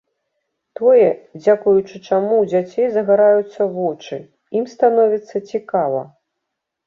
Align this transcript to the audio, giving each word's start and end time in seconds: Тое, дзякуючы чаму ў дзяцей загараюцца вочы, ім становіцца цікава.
Тое, 0.77 1.09
дзякуючы 1.43 1.91
чаму 2.07 2.33
ў 2.37 2.45
дзяцей 2.53 2.87
загараюцца 2.95 3.61
вочы, 3.75 4.17
ім 4.61 4.65
становіцца 4.73 5.35
цікава. 5.53 6.01